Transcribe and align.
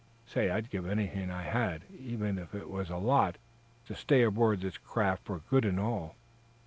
Say, 0.25 0.49
I'd 0.49 0.71
give 0.71 0.87
anything 0.87 1.29
I 1.29 1.43
had, 1.43 1.83
even 1.95 2.39
if 2.39 2.55
it 2.55 2.71
was 2.71 2.89
a 2.89 2.97
lot, 2.97 3.35
to 3.85 3.93
stay 3.93 4.23
aboard 4.23 4.61
this 4.61 4.79
craft 4.79 5.25
for 5.25 5.41
good 5.47 5.63
and 5.63 5.79
all." 5.79 6.15